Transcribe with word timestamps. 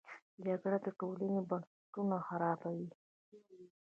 جګړه 0.45 0.77
د 0.85 0.87
ټولنې 0.99 1.41
بنسټونه 1.49 2.17
خرابوي 2.27 2.89